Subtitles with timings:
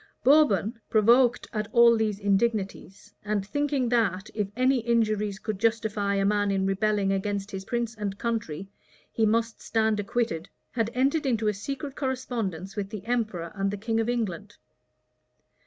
[0.23, 6.25] Bourbon, provoked at all these indignities, and thinking that, if any injuries could justify a
[6.25, 8.67] man in rebelling against his prince and country,
[9.11, 13.77] he must stand acquitted, had entered into a secret correspondence with the emperor and the
[13.77, 14.57] king of England.